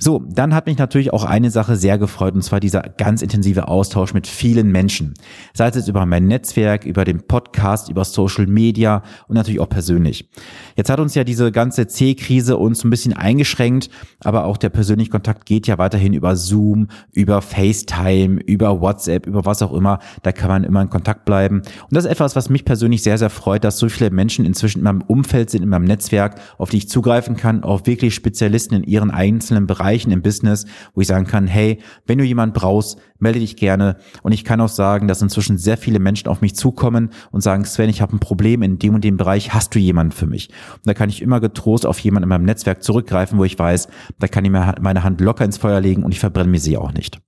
So, 0.00 0.24
dann 0.28 0.54
hat 0.54 0.66
mich 0.66 0.78
natürlich 0.78 1.12
auch 1.12 1.24
eine 1.24 1.50
Sache 1.50 1.74
sehr 1.74 1.98
gefreut, 1.98 2.34
und 2.34 2.42
zwar 2.42 2.60
dieser 2.60 2.82
ganz 2.82 3.20
intensive 3.20 3.66
Austausch 3.66 4.14
mit 4.14 4.28
vielen 4.28 4.70
Menschen. 4.70 5.14
Sei 5.54 5.66
es 5.66 5.74
jetzt 5.74 5.88
über 5.88 6.06
mein 6.06 6.28
Netzwerk, 6.28 6.86
über 6.86 7.04
den 7.04 7.26
Podcast, 7.26 7.88
über 7.88 8.04
Social 8.04 8.46
Media 8.46 9.02
und 9.26 9.34
natürlich 9.34 9.58
auch 9.58 9.68
persönlich. 9.68 10.30
Jetzt 10.76 10.88
hat 10.88 11.00
uns 11.00 11.16
ja 11.16 11.24
diese 11.24 11.50
ganze 11.50 11.88
C-Krise 11.88 12.58
uns 12.58 12.84
ein 12.84 12.90
bisschen 12.90 13.12
eingeschränkt, 13.12 13.90
aber 14.20 14.44
auch 14.44 14.56
der 14.56 14.68
persönliche 14.68 15.10
Kontakt 15.10 15.46
geht 15.46 15.66
ja 15.66 15.78
weiterhin 15.78 16.12
über 16.12 16.36
Zoom, 16.36 16.86
über 17.10 17.42
FaceTime, 17.42 18.40
über 18.42 18.80
WhatsApp, 18.80 19.26
über 19.26 19.46
was 19.46 19.62
auch 19.62 19.72
immer. 19.72 19.98
Da 20.22 20.30
kann 20.30 20.48
man 20.48 20.62
immer 20.62 20.80
in 20.80 20.90
Kontakt 20.90 21.24
bleiben. 21.24 21.56
Und 21.58 21.96
das 21.96 22.04
ist 22.04 22.12
etwas, 22.12 22.36
was 22.36 22.50
mich 22.50 22.64
persönlich 22.64 23.02
sehr, 23.02 23.18
sehr 23.18 23.30
freut, 23.30 23.64
dass 23.64 23.78
so 23.78 23.88
viele 23.88 24.10
Menschen 24.10 24.46
inzwischen 24.46 24.78
in 24.78 24.84
meinem 24.84 25.02
Umfeld 25.02 25.50
sind, 25.50 25.64
in 25.64 25.68
meinem 25.68 25.86
Netzwerk, 25.86 26.40
auf 26.56 26.70
die 26.70 26.76
ich 26.76 26.88
zugreifen 26.88 27.36
kann, 27.36 27.64
auch 27.64 27.84
wirklich 27.86 28.14
Spezialisten 28.14 28.76
in 28.76 28.84
ihren 28.84 29.10
einzelnen 29.10 29.66
Bereichen 29.66 29.87
Bereichen 29.88 30.10
im 30.10 30.20
Business, 30.20 30.66
wo 30.94 31.00
ich 31.00 31.06
sagen 31.06 31.26
kann, 31.26 31.46
hey, 31.46 31.78
wenn 32.06 32.18
du 32.18 32.24
jemand 32.24 32.52
brauchst, 32.52 32.98
melde 33.18 33.40
dich 33.40 33.56
gerne. 33.56 33.96
Und 34.22 34.32
ich 34.32 34.44
kann 34.44 34.60
auch 34.60 34.68
sagen, 34.68 35.08
dass 35.08 35.22
inzwischen 35.22 35.56
sehr 35.56 35.78
viele 35.78 35.98
Menschen 35.98 36.28
auf 36.28 36.42
mich 36.42 36.54
zukommen 36.54 37.10
und 37.30 37.40
sagen, 37.40 37.64
Sven, 37.64 37.88
ich 37.88 38.02
habe 38.02 38.14
ein 38.14 38.20
Problem 38.20 38.62
in 38.62 38.78
dem 38.78 38.94
und 38.94 39.02
dem 39.02 39.16
Bereich, 39.16 39.54
hast 39.54 39.74
du 39.74 39.78
jemanden 39.78 40.12
für 40.12 40.26
mich? 40.26 40.50
Und 40.74 40.86
da 40.86 40.92
kann 40.92 41.08
ich 41.08 41.22
immer 41.22 41.40
getrost 41.40 41.86
auf 41.86 41.98
jemanden 42.00 42.24
in 42.24 42.28
meinem 42.28 42.44
Netzwerk 42.44 42.82
zurückgreifen, 42.82 43.38
wo 43.38 43.44
ich 43.44 43.58
weiß, 43.58 43.88
da 44.18 44.28
kann 44.28 44.44
ich 44.44 44.50
mir 44.50 44.74
meine 44.80 45.04
Hand 45.04 45.22
locker 45.22 45.44
ins 45.44 45.56
Feuer 45.56 45.80
legen 45.80 46.02
und 46.02 46.12
ich 46.12 46.20
verbrenne 46.20 46.50
mir 46.50 46.60
sie 46.60 46.76
auch 46.76 46.92
nicht. 46.92 47.18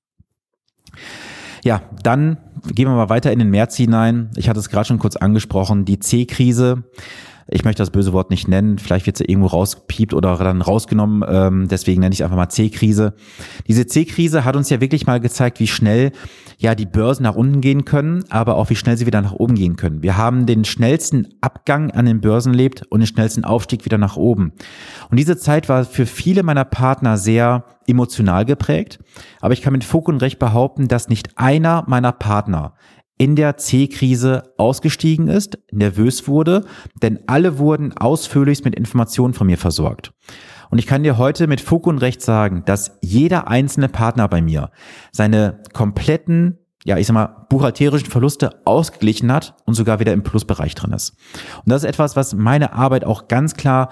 Ja, 1.64 1.82
dann 2.02 2.36
gehen 2.74 2.88
wir 2.88 2.94
mal 2.94 3.08
weiter 3.08 3.32
in 3.32 3.38
den 3.38 3.50
März 3.50 3.76
hinein. 3.76 4.30
Ich 4.36 4.50
hatte 4.50 4.60
es 4.60 4.68
gerade 4.68 4.86
schon 4.86 4.98
kurz 4.98 5.16
angesprochen, 5.16 5.86
die 5.86 5.98
C-Krise. 5.98 6.84
Ich 7.52 7.64
möchte 7.64 7.82
das 7.82 7.90
böse 7.90 8.12
Wort 8.12 8.30
nicht 8.30 8.48
nennen. 8.48 8.78
Vielleicht 8.78 9.06
wird 9.06 9.16
sie 9.16 9.24
irgendwo 9.24 9.48
rausgepiept 9.48 10.14
oder 10.14 10.36
dann 10.36 10.62
rausgenommen. 10.62 11.24
Ähm, 11.28 11.68
deswegen 11.68 12.00
nenne 12.00 12.12
ich 12.12 12.20
es 12.20 12.24
einfach 12.24 12.36
mal 12.36 12.48
C-Krise. 12.48 13.14
Diese 13.66 13.86
C-Krise 13.86 14.44
hat 14.44 14.56
uns 14.56 14.70
ja 14.70 14.80
wirklich 14.80 15.06
mal 15.06 15.20
gezeigt, 15.20 15.60
wie 15.60 15.66
schnell 15.66 16.12
ja 16.58 16.74
die 16.74 16.86
Börsen 16.86 17.24
nach 17.24 17.34
unten 17.34 17.60
gehen 17.60 17.84
können, 17.84 18.24
aber 18.28 18.56
auch 18.56 18.70
wie 18.70 18.76
schnell 18.76 18.96
sie 18.96 19.06
wieder 19.06 19.22
nach 19.22 19.32
oben 19.32 19.54
gehen 19.54 19.76
können. 19.76 20.02
Wir 20.02 20.16
haben 20.16 20.46
den 20.46 20.64
schnellsten 20.64 21.28
Abgang 21.40 21.90
an 21.90 22.04
den 22.06 22.20
Börsen 22.20 22.54
lebt 22.54 22.82
und 22.90 23.00
den 23.00 23.06
schnellsten 23.06 23.44
Aufstieg 23.44 23.84
wieder 23.84 23.98
nach 23.98 24.16
oben. 24.16 24.52
Und 25.10 25.18
diese 25.18 25.36
Zeit 25.36 25.68
war 25.68 25.84
für 25.84 26.06
viele 26.06 26.42
meiner 26.42 26.64
Partner 26.64 27.16
sehr 27.16 27.64
emotional 27.86 28.44
geprägt. 28.44 29.00
Aber 29.40 29.54
ich 29.54 29.62
kann 29.62 29.72
mit 29.72 29.84
Fug 29.84 30.08
und 30.08 30.22
Recht 30.22 30.38
behaupten, 30.38 30.86
dass 30.86 31.08
nicht 31.08 31.36
einer 31.36 31.84
meiner 31.88 32.12
Partner 32.12 32.74
in 33.20 33.36
der 33.36 33.58
C-Krise 33.58 34.54
ausgestiegen 34.56 35.28
ist, 35.28 35.58
nervös 35.70 36.26
wurde, 36.26 36.64
denn 37.02 37.18
alle 37.26 37.58
wurden 37.58 37.94
ausführlichst 37.94 38.64
mit 38.64 38.74
Informationen 38.74 39.34
von 39.34 39.46
mir 39.46 39.58
versorgt. 39.58 40.14
Und 40.70 40.78
ich 40.78 40.86
kann 40.86 41.02
dir 41.02 41.18
heute 41.18 41.46
mit 41.46 41.60
Fug 41.60 41.86
und 41.86 41.98
Recht 41.98 42.22
sagen, 42.22 42.62
dass 42.64 42.96
jeder 43.02 43.46
einzelne 43.46 43.90
Partner 43.90 44.26
bei 44.26 44.40
mir 44.40 44.70
seine 45.12 45.62
kompletten, 45.74 46.56
ja, 46.86 46.96
ich 46.96 47.06
sag 47.06 47.12
mal, 47.12 47.44
buchhalterischen 47.50 48.08
Verluste 48.08 48.62
ausgeglichen 48.64 49.30
hat 49.30 49.54
und 49.66 49.74
sogar 49.74 50.00
wieder 50.00 50.14
im 50.14 50.22
Plusbereich 50.22 50.74
drin 50.74 50.92
ist. 50.94 51.14
Und 51.56 51.68
das 51.70 51.82
ist 51.82 51.90
etwas, 51.90 52.16
was 52.16 52.32
meine 52.32 52.72
Arbeit 52.72 53.04
auch 53.04 53.28
ganz 53.28 53.52
klar 53.54 53.90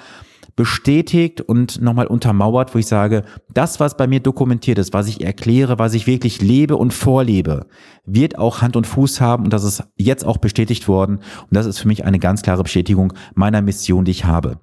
bestätigt 0.59 1.41
und 1.41 1.81
nochmal 1.81 2.09
untermauert, 2.09 2.75
wo 2.75 2.81
ich 2.81 2.89
sage, 2.89 3.23
das, 3.55 3.79
was 3.79 3.97
bei 3.97 4.09
mir 4.09 4.19
dokumentiert 4.19 4.77
ist, 4.79 4.93
was 4.93 5.07
ich 5.07 5.25
erkläre, 5.25 5.79
was 5.79 5.95
ich 5.95 6.09
wirklich 6.09 6.43
lebe 6.43 6.77
und 6.77 6.93
vorlebe, 6.93 7.67
wird 8.05 8.37
auch 8.37 8.61
Hand 8.61 8.75
und 8.75 8.85
Fuß 8.85 9.21
haben 9.21 9.45
und 9.45 9.53
das 9.53 9.63
ist 9.63 9.85
jetzt 9.97 10.27
auch 10.27 10.39
bestätigt 10.39 10.89
worden. 10.89 11.19
Und 11.19 11.53
das 11.53 11.65
ist 11.65 11.79
für 11.79 11.87
mich 11.87 12.05
eine 12.05 12.19
ganz 12.19 12.43
klare 12.43 12.65
Bestätigung 12.65 13.13
meiner 13.37 13.63
Mission, 13.63 14.05
die 14.05 14.11
ich 14.11 14.25
habe. 14.25 14.59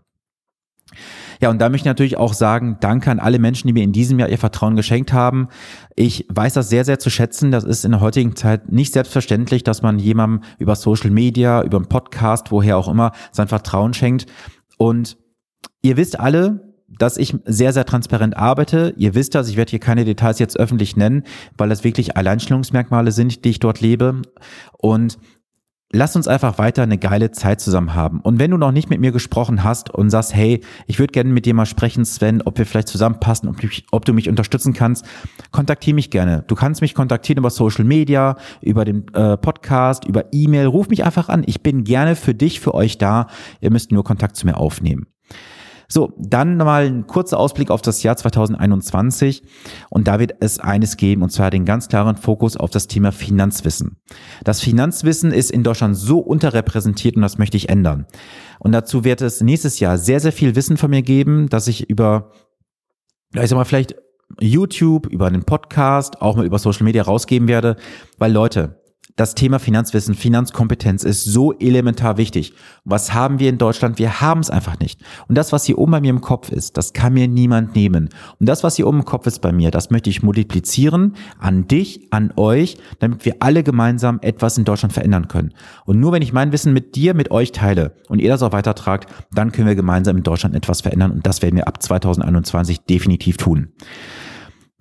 Ja, 1.40 1.50
und 1.50 1.60
da 1.60 1.70
möchte 1.70 1.84
ich 1.84 1.90
natürlich 1.90 2.18
auch 2.18 2.34
sagen, 2.34 2.76
danke 2.82 3.10
an 3.10 3.20
alle 3.20 3.40
Menschen, 3.40 3.68
die 3.68 3.74
mir 3.74 3.84
in 3.86 3.94
diesem 3.94 4.20
Jahr 4.20 4.28
ihr 4.28 4.38
Vertrauen 4.38 4.76
geschenkt 4.76 5.14
haben. 5.14 5.48
Ich 5.96 6.26
weiß 6.28 6.56
das 6.56 6.68
sehr, 6.68 6.84
sehr 6.84 7.00
zu 7.00 7.10
schätzen. 7.10 7.52
Das 7.52 7.64
ist 7.64 7.86
in 7.86 7.92
der 7.92 8.02
heutigen 8.02 8.36
Zeit 8.36 8.70
nicht 8.70 8.92
selbstverständlich, 8.92 9.64
dass 9.64 9.82
man 9.82 9.98
jemandem 9.98 10.42
über 10.60 10.76
Social 10.76 11.10
Media, 11.10 11.64
über 11.64 11.78
einen 11.78 11.88
Podcast, 11.88 12.52
woher 12.52 12.78
auch 12.78 12.90
immer, 12.90 13.14
sein 13.32 13.48
Vertrauen 13.48 13.94
schenkt. 13.94 14.26
Und 14.78 15.18
Ihr 15.86 15.98
wisst 15.98 16.20
alle, 16.20 16.74
dass 16.90 17.16
ich 17.16 17.38
sehr, 17.46 17.72
sehr 17.72 17.86
transparent 17.86 18.36
arbeite. 18.36 18.96
Ihr 18.98 19.14
wisst 19.14 19.36
das, 19.36 19.50
ich 19.50 19.56
werde 19.56 19.70
hier 19.70 19.80
keine 19.80 20.04
Details 20.04 20.40
jetzt 20.40 20.60
öffentlich 20.60 20.98
nennen, 20.98 21.22
weil 21.60 21.70
das 21.70 21.84
wirklich 21.84 22.18
Alleinstellungsmerkmale 22.18 23.12
sind, 23.12 23.46
die 23.46 23.52
ich 23.52 23.60
dort 23.60 23.82
lebe. 23.82 24.24
Und 24.80 25.20
lass 25.92 26.16
uns 26.16 26.28
einfach 26.28 26.58
weiter 26.58 26.82
eine 26.82 26.98
geile 26.98 27.30
Zeit 27.30 27.62
zusammen 27.62 27.94
haben. 27.94 28.20
Und 28.22 28.40
wenn 28.40 28.50
du 28.50 28.58
noch 28.58 28.72
nicht 28.72 28.90
mit 28.90 29.00
mir 29.00 29.12
gesprochen 29.12 29.64
hast 29.64 29.92
und 29.92 30.10
sagst, 30.10 30.34
hey, 30.34 30.62
ich 30.88 30.98
würde 30.98 31.12
gerne 31.12 31.30
mit 31.30 31.46
dir 31.46 31.54
mal 31.54 31.68
sprechen, 31.68 32.04
Sven, 32.04 32.42
ob 32.42 32.58
wir 32.58 32.66
vielleicht 32.66 32.88
zusammenpassen, 32.88 33.48
ob, 33.48 33.62
mich, 33.62 33.86
ob 33.92 34.06
du 34.06 34.14
mich 34.14 34.28
unterstützen 34.28 34.74
kannst, 34.74 35.06
kontaktiere 35.52 35.94
mich 35.94 36.10
gerne. 36.10 36.46
Du 36.48 36.56
kannst 36.56 36.82
mich 36.82 36.96
kontaktieren 36.96 37.38
über 37.38 37.52
Social 37.52 37.86
Media, 37.86 38.38
über 38.60 38.86
den 38.86 39.08
äh, 39.14 39.38
Podcast, 39.38 40.06
über 40.06 40.24
E-Mail. 40.32 40.66
Ruf 40.66 40.90
mich 40.90 41.06
einfach 41.06 41.30
an. 41.30 41.44
Ich 41.46 41.62
bin 41.62 41.84
gerne 41.84 42.16
für 42.16 42.34
dich, 42.34 42.60
für 42.60 42.74
euch 42.74 42.98
da. 42.98 43.28
Ihr 43.62 43.70
müsst 43.70 43.92
nur 43.92 44.04
Kontakt 44.04 44.36
zu 44.36 44.48
mir 44.48 44.58
aufnehmen. 44.58 45.06
So, 45.88 46.14
dann 46.18 46.58
mal 46.58 46.86
ein 46.86 47.08
kurzer 47.08 47.40
Ausblick 47.40 47.70
auf 47.70 47.82
das 47.82 48.02
Jahr 48.04 48.18
2021 48.18 49.44
und 49.90 50.08
da 50.08 50.20
wird 50.20 50.36
es 50.40 50.60
eines 50.60 50.98
geben 50.98 51.22
und 51.22 51.32
zwar 51.32 51.52
den 51.52 51.66
ganz 51.66 51.88
klaren 51.88 52.16
Fokus 52.16 52.58
auf 52.58 52.70
das 52.70 52.88
Thema 52.88 53.12
Finanzwissen. 53.12 53.98
Das 54.44 54.62
Finanzwissen 54.62 55.32
ist 55.32 55.52
in 55.52 55.64
Deutschland 55.64 55.96
so 55.96 56.20
unterrepräsentiert 56.20 57.16
und 57.16 57.22
das 57.22 57.38
möchte 57.38 57.58
ich 57.58 57.70
ändern. 57.70 58.06
Und 58.60 58.72
dazu 58.72 59.04
wird 59.04 59.22
es 59.22 59.42
nächstes 59.42 59.80
Jahr 59.80 59.98
sehr, 59.98 60.20
sehr 60.20 60.32
viel 60.32 60.56
Wissen 60.56 60.78
von 60.78 60.90
mir 60.90 61.02
geben, 61.02 61.50
dass 61.50 61.68
ich 61.68 61.90
über, 61.90 62.32
ich 63.34 63.50
sag 63.50 63.56
mal, 63.56 63.66
vielleicht 63.66 63.96
YouTube, 64.40 65.08
über 65.08 65.28
einen 65.28 65.44
Podcast, 65.44 66.22
auch 66.22 66.36
mal 66.36 66.46
über 66.46 66.60
Social 66.60 66.84
Media 66.84 67.04
rausgeben 67.04 67.48
werde, 67.48 67.76
weil 68.18 68.32
Leute, 68.32 68.82
das 69.16 69.34
Thema 69.34 69.60
Finanzwissen, 69.60 70.14
Finanzkompetenz 70.14 71.06
ist 71.06 71.24
so 71.24 71.54
elementar 71.54 72.18
wichtig. 72.18 72.54
Was 72.84 73.14
haben 73.14 73.40
wir 73.40 73.50
in 73.50 73.58
Deutschland? 73.58 73.98
Wir 73.98 74.20
haben 74.20 74.42
es 74.42 74.50
einfach 74.50 74.78
nicht. 74.80 75.02
Und 75.30 75.38
das, 75.38 75.54
was 75.54 75.64
hier 75.64 75.78
oben 75.78 75.94
bei 75.94 76.02
mir 76.02 76.10
im 76.10 76.20
Kopf 76.20 76.52
ist, 76.52 76.76
das 76.76 76.92
kann 76.92 77.14
mir 77.14 77.30
niemand 77.30 77.76
nehmen. 77.76 78.10
Und 78.40 78.50
das, 78.50 78.64
was 78.64 78.76
hier 78.76 78.88
oben 78.88 79.00
im 79.00 79.06
Kopf 79.06 79.26
ist 79.26 79.40
bei 79.40 79.54
mir, 79.54 79.72
das 79.72 79.90
möchte 79.90 80.10
ich 80.10 80.22
multiplizieren 80.22 81.16
an 81.40 81.66
dich, 81.66 82.08
an 82.12 82.34
euch, 82.36 82.78
damit 83.00 83.24
wir 83.24 83.38
alle 83.40 83.64
gemeinsam 83.64 84.20
etwas 84.22 84.58
in 84.58 84.66
Deutschland 84.66 84.92
verändern 84.92 85.30
können. 85.30 85.54
Und 85.86 86.00
nur 86.00 86.12
wenn 86.12 86.22
ich 86.22 86.34
mein 86.34 86.52
Wissen 86.52 86.74
mit 86.74 86.96
dir, 86.96 87.14
mit 87.14 87.32
euch 87.32 87.54
teile 87.54 87.96
und 88.10 88.20
ihr 88.20 88.30
das 88.30 88.44
auch 88.44 88.52
weitertragt, 88.52 89.10
dann 89.32 89.54
können 89.54 89.68
wir 89.68 89.76
gemeinsam 89.76 90.18
in 90.18 90.24
Deutschland 90.24 90.56
etwas 90.56 90.82
verändern. 90.82 91.12
Und 91.12 91.26
das 91.26 91.42
werden 91.42 91.56
wir 91.56 91.70
ab 91.70 91.82
2021 91.82 92.82
definitiv 92.82 93.38
tun. 93.38 93.70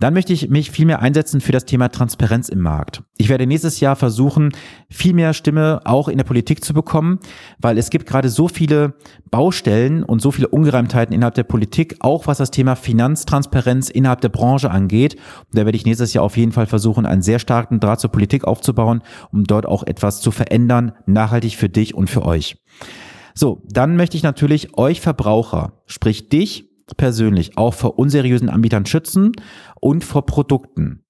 Dann 0.01 0.13
möchte 0.13 0.33
ich 0.33 0.49
mich 0.51 0.73
viel 0.73 0.87
mehr 0.87 1.03
einsetzen 1.03 1.41
für 1.41 1.53
das 1.53 1.67
Thema 1.67 1.89
Transparenz 1.89 2.49
im 2.49 2.59
Markt. 2.61 3.05
Ich 3.17 3.29
werde 3.29 3.47
nächstes 3.47 3.79
Jahr 3.79 3.95
versuchen, 3.95 4.51
viel 4.91 5.15
mehr 5.15 5.35
Stimme 5.35 5.83
auch 5.85 6.09
in 6.09 6.19
der 6.19 6.25
Politik 6.25 6.65
zu 6.65 6.75
bekommen, 6.75 7.21
weil 7.61 7.79
es 7.79 7.91
gibt 7.91 8.07
gerade 8.07 8.29
so 8.29 8.49
viele 8.49 8.95
Baustellen 9.31 10.03
und 10.03 10.21
so 10.21 10.33
viele 10.33 10.49
Ungereimtheiten 10.49 11.15
innerhalb 11.15 11.37
der 11.37 11.45
Politik, 11.45 11.97
auch 12.01 12.27
was 12.27 12.39
das 12.39 12.51
Thema 12.51 12.75
Finanztransparenz 12.75 13.89
innerhalb 13.89 14.21
der 14.21 14.31
Branche 14.31 14.69
angeht. 14.71 15.15
Und 15.15 15.59
da 15.59 15.65
werde 15.65 15.77
ich 15.77 15.87
nächstes 15.87 16.13
Jahr 16.13 16.25
auf 16.25 16.37
jeden 16.37 16.53
Fall 16.53 16.67
versuchen, 16.67 17.07
einen 17.07 17.23
sehr 17.23 17.39
starken 17.39 17.79
Draht 17.79 18.01
zur 18.01 18.11
Politik 18.11 18.45
aufzubauen, 18.45 19.01
um 19.31 19.45
dort 19.45 19.65
auch 19.65 19.85
etwas 19.85 20.21
zu 20.21 20.33
verändern, 20.33 20.93
nachhaltig 21.07 21.55
für 21.55 21.69
dich 21.69 21.95
und 21.95 22.11
für 22.11 22.25
euch. 22.25 22.57
So, 23.35 23.63
dann 23.69 23.97
möchte 23.97 24.17
ich 24.17 24.25
natürlich 24.25 24.77
euch 24.77 25.01
Verbraucher, 25.01 25.81
sprich 25.87 26.29
dich 26.29 26.74
persönlich 26.97 27.57
auch 27.57 27.75
vor 27.75 27.99
unseriösen 27.99 28.49
Anbietern 28.49 28.87
schützen 28.87 29.33
und 29.81 30.05
vor 30.05 30.27
Produkten. 30.27 31.05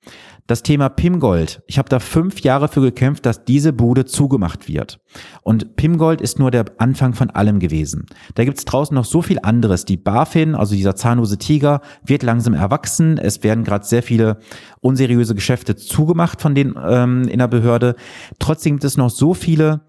Das 0.47 0.63
Thema 0.63 0.91
Pimgold. 0.91 1.63
Ich 1.67 1.79
habe 1.79 1.89
da 1.89 1.99
fünf 2.01 2.41
Jahre 2.41 2.69
für 2.69 2.83
gekämpft, 2.83 3.25
dass 3.25 3.47
diese 3.47 3.73
Bude 3.73 4.05
zugemacht 4.05 4.69
wird. 4.69 5.01
Und 5.43 5.77
Pimgold 5.77 6.21
ist 6.21 6.39
nur 6.39 6.51
der 6.51 6.67
Anfang 6.77 7.15
von 7.15 7.31
allem 7.31 7.61
gewesen. 7.61 8.05
Da 8.35 8.45
gibt's 8.45 8.67
draußen 8.67 8.95
noch 8.95 9.07
so 9.07 9.23
viel 9.23 9.39
anderes. 9.43 9.87
Die 9.87 9.97
BaFin, 9.97 10.55
also 10.55 10.75
dieser 10.75 10.97
zahnlose 10.97 11.39
Tiger, 11.39 11.81
wird 12.05 12.23
langsam 12.23 12.53
erwachsen. 12.53 13.17
Es 13.17 13.43
werden 13.43 13.65
gerade 13.65 13.87
sehr 13.87 14.03
viele 14.03 14.39
unseriöse 14.81 15.35
Geschäfte 15.35 15.77
zugemacht 15.77 16.43
von 16.43 16.55
den 16.55 16.75
ähm, 16.87 17.27
in 17.27 17.39
der 17.39 17.49
Behörde. 17.49 17.97
Trotzdem 18.39 18.75
gibt 18.75 18.85
es 18.85 18.99
noch 18.99 19.11
so 19.11 19.33
viele 19.33 19.81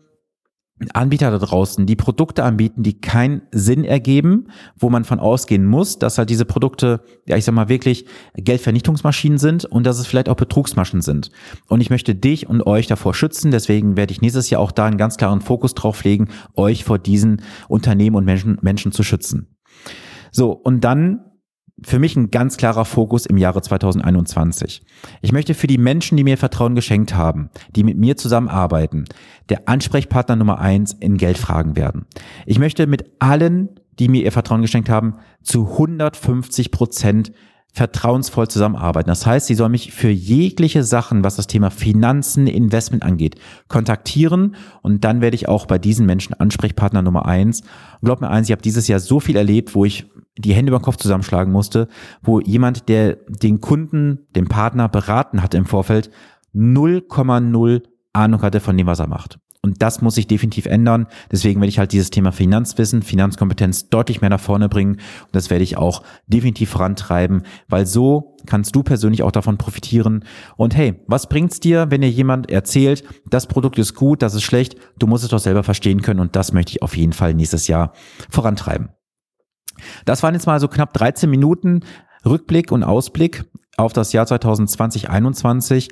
Anbieter 0.93 1.31
da 1.31 1.37
draußen, 1.37 1.85
die 1.85 1.95
Produkte 1.95 2.43
anbieten, 2.43 2.83
die 2.83 2.99
keinen 2.99 3.43
Sinn 3.51 3.85
ergeben, 3.85 4.47
wo 4.77 4.89
man 4.89 5.05
von 5.05 5.19
ausgehen 5.19 5.65
muss, 5.65 5.99
dass 5.99 6.17
halt 6.17 6.29
diese 6.29 6.43
Produkte, 6.43 7.01
ja, 7.25 7.37
ich 7.37 7.45
sag 7.45 7.55
mal 7.55 7.69
wirklich 7.69 8.05
Geldvernichtungsmaschinen 8.35 9.37
sind 9.37 9.63
und 9.63 9.85
dass 9.85 9.99
es 9.99 10.07
vielleicht 10.07 10.27
auch 10.27 10.35
Betrugsmaschen 10.35 11.01
sind. 11.01 11.31
Und 11.69 11.79
ich 11.79 11.89
möchte 11.89 12.13
dich 12.13 12.49
und 12.49 12.61
euch 12.61 12.87
davor 12.87 13.13
schützen, 13.13 13.51
deswegen 13.51 13.95
werde 13.95 14.11
ich 14.11 14.21
nächstes 14.21 14.49
Jahr 14.49 14.59
auch 14.59 14.73
da 14.73 14.85
einen 14.85 14.97
ganz 14.97 15.15
klaren 15.15 15.39
Fokus 15.39 15.75
drauf 15.75 16.03
legen, 16.03 16.27
euch 16.55 16.83
vor 16.83 16.99
diesen 16.99 17.41
Unternehmen 17.69 18.17
und 18.17 18.25
Menschen, 18.25 18.57
Menschen 18.61 18.91
zu 18.91 19.03
schützen. 19.03 19.55
So, 20.31 20.51
und 20.51 20.83
dann 20.83 21.24
für 21.83 21.99
mich 21.99 22.15
ein 22.15 22.31
ganz 22.31 22.57
klarer 22.57 22.85
Fokus 22.85 23.25
im 23.25 23.37
Jahre 23.37 23.61
2021. 23.61 24.81
Ich 25.21 25.31
möchte 25.31 25.53
für 25.53 25.67
die 25.67 25.77
Menschen, 25.77 26.15
die 26.15 26.23
mir 26.23 26.37
Vertrauen 26.37 26.75
geschenkt 26.75 27.15
haben, 27.15 27.49
die 27.75 27.83
mit 27.83 27.97
mir 27.97 28.15
zusammenarbeiten, 28.15 29.05
der 29.49 29.67
Ansprechpartner 29.67 30.37
Nummer 30.37 30.59
eins 30.59 30.93
in 30.93 31.17
Geldfragen 31.17 31.75
werden. 31.75 32.05
Ich 32.45 32.59
möchte 32.59 32.87
mit 32.87 33.11
allen, 33.19 33.69
die 33.99 34.07
mir 34.07 34.23
ihr 34.23 34.31
Vertrauen 34.31 34.61
geschenkt 34.61 34.89
haben, 34.89 35.15
zu 35.43 35.71
150 35.73 36.71
Prozent 36.71 37.31
vertrauensvoll 37.75 38.47
zusammenarbeiten. 38.47 39.09
Das 39.09 39.25
heißt, 39.25 39.47
sie 39.47 39.53
sollen 39.53 39.73
mich 39.73 39.91
für 39.91 40.09
jegliche 40.09 40.81
Sachen, 40.81 41.25
was 41.25 41.35
das 41.35 41.47
Thema 41.47 41.71
Finanzen, 41.71 42.47
Investment 42.47 43.03
angeht, 43.03 43.35
kontaktieren 43.67 44.55
und 44.81 45.03
dann 45.03 45.19
werde 45.19 45.35
ich 45.35 45.49
auch 45.49 45.65
bei 45.65 45.77
diesen 45.77 46.05
Menschen 46.05 46.33
Ansprechpartner 46.33 47.01
Nummer 47.01 47.25
eins. 47.25 47.61
Und 47.99 48.05
glaub 48.05 48.21
mir 48.21 48.29
eins, 48.29 48.47
ich 48.47 48.53
habe 48.53 48.61
dieses 48.61 48.87
Jahr 48.87 49.01
so 49.01 49.19
viel 49.19 49.35
erlebt, 49.35 49.75
wo 49.75 49.83
ich 49.83 50.05
die 50.37 50.53
Hände 50.53 50.71
über 50.71 50.79
den 50.79 50.83
Kopf 50.83 50.97
zusammenschlagen 50.97 51.51
musste, 51.51 51.87
wo 52.21 52.39
jemand, 52.39 52.89
der 52.89 53.17
den 53.27 53.61
Kunden, 53.61 54.27
den 54.35 54.47
Partner 54.47 54.89
beraten 54.89 55.41
hatte 55.41 55.57
im 55.57 55.65
Vorfeld, 55.65 56.09
0,0 56.53 57.83
Ahnung 58.13 58.41
hatte 58.41 58.59
von 58.59 58.77
dem, 58.77 58.87
was 58.87 58.99
er 58.99 59.07
macht. 59.07 59.39
Und 59.65 59.81
das 59.81 59.99
muss 59.99 60.13
sich 60.13 60.27
definitiv 60.27 60.67
ändern. 60.67 61.07
Deswegen 61.31 61.59
werde 61.59 61.69
ich 61.69 61.79
halt 61.79 61.91
dieses 61.91 62.11
Thema 62.11 62.31
Finanzwissen, 62.31 63.01
Finanzkompetenz 63.01 63.89
deutlich 63.89 64.21
mehr 64.21 64.29
nach 64.29 64.39
vorne 64.39 64.69
bringen. 64.69 64.97
Und 64.97 65.35
das 65.35 65.49
werde 65.49 65.63
ich 65.63 65.75
auch 65.75 66.03
definitiv 66.27 66.69
vorantreiben, 66.69 67.41
weil 67.67 67.87
so 67.87 68.35
kannst 68.45 68.75
du 68.75 68.83
persönlich 68.83 69.23
auch 69.23 69.31
davon 69.31 69.57
profitieren. 69.57 70.23
Und 70.55 70.75
hey, 70.75 71.01
was 71.07 71.27
bringt's 71.27 71.61
dir, 71.61 71.87
wenn 71.89 72.01
dir 72.01 72.11
jemand 72.11 72.51
erzählt, 72.51 73.03
das 73.27 73.47
Produkt 73.47 73.79
ist 73.79 73.95
gut, 73.95 74.21
das 74.21 74.35
ist 74.35 74.43
schlecht? 74.43 74.75
Du 74.99 75.07
musst 75.07 75.23
es 75.23 75.31
doch 75.31 75.39
selber 75.39 75.63
verstehen 75.63 76.03
können. 76.03 76.19
Und 76.19 76.35
das 76.35 76.53
möchte 76.53 76.73
ich 76.73 76.83
auf 76.83 76.95
jeden 76.95 77.13
Fall 77.13 77.33
nächstes 77.33 77.67
Jahr 77.67 77.93
vorantreiben. 78.29 78.89
Das 80.05 80.23
waren 80.23 80.33
jetzt 80.33 80.47
mal 80.47 80.59
so 80.59 80.67
knapp 80.67 80.93
13 80.93 81.29
Minuten 81.29 81.81
Rückblick 82.25 82.71
und 82.71 82.83
Ausblick 82.83 83.45
auf 83.77 83.93
das 83.93 84.13
Jahr 84.13 84.25
2020, 84.25 85.03
2021. 85.03 85.89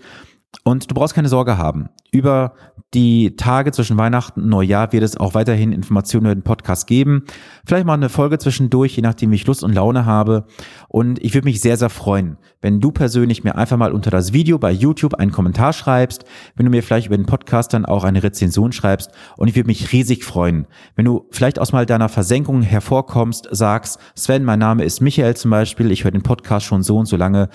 Und 0.64 0.90
du 0.90 0.96
brauchst 0.96 1.16
keine 1.16 1.30
Sorge 1.30 1.58
haben. 1.58 1.90
Über 2.12 2.54
die 2.94 3.36
Tage 3.36 3.72
zwischen 3.72 3.98
Weihnachten 3.98 4.42
und 4.42 4.50
Neujahr 4.50 4.92
wird 4.94 5.04
es 5.04 5.18
auch 5.18 5.34
weiterhin 5.34 5.72
Informationen 5.72 6.26
über 6.26 6.36
den 6.36 6.44
Podcast 6.44 6.88
geben. 6.88 7.24
Vielleicht 7.66 7.86
mal 7.86 7.94
eine 7.94 8.10
Folge 8.10 8.38
zwischendurch, 8.38 8.96
je 8.96 9.02
nachdem, 9.02 9.32
wie 9.32 9.36
ich 9.36 9.48
Lust 9.48 9.64
und 9.64 9.74
Laune 9.74 10.06
habe. 10.06 10.46
Und 10.88 11.24
ich 11.24 11.34
würde 11.34 11.46
mich 11.46 11.62
sehr, 11.62 11.78
sehr 11.78 11.90
freuen, 11.90 12.38
wenn 12.62 12.80
du 12.80 12.92
persönlich 12.92 13.44
mir 13.44 13.56
einfach 13.56 13.78
mal 13.78 13.94
unter 13.94 14.12
das 14.12 14.34
Video 14.34 14.60
bei 14.60 14.72
YouTube 14.72 15.16
einen 15.16 15.32
Kommentar 15.32 15.74
schreibst, 15.74 16.26
wenn 16.56 16.66
du 16.66 16.72
mir 16.72 16.84
vielleicht 16.84 17.08
über 17.08 17.18
den 17.18 17.26
Podcast 17.26 17.74
dann 17.74 17.86
auch 17.86 18.04
eine 18.04 18.22
Rezension 18.22 18.72
schreibst. 18.72 19.12
Und 19.38 19.48
ich 19.48 19.56
würde 19.56 19.68
mich 19.68 19.92
riesig 19.92 20.24
freuen, 20.24 20.68
wenn 20.96 21.06
du 21.06 21.28
vielleicht 21.32 21.60
aus 21.60 21.72
mal 21.72 21.86
deiner 21.86 22.10
Versenkung 22.10 22.62
hervorkommst, 22.62 23.48
sagst, 23.52 24.00
Sven, 24.16 24.44
mein 24.44 24.60
Name 24.60 24.84
ist 24.84 25.02
Michael 25.02 25.36
zum 25.36 25.52
Beispiel, 25.52 25.92
ich 25.92 26.04
höre 26.04 26.12
den 26.12 26.24
Podcast 26.24 26.66
schon 26.66 26.84
so 26.84 26.98
und 26.98 27.08
so 27.08 27.18
lange. 27.18 27.50